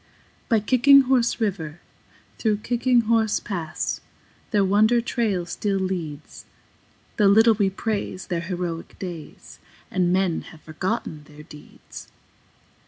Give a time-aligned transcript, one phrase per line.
[0.49, 1.79] By Kicking Horse River,
[2.39, 4.01] through Kicking Horse Pass,
[4.49, 6.45] Their wonder trail still leads,
[7.17, 9.59] Though little we praise their heroic days
[9.91, 12.07] And men have forgotten their deeds.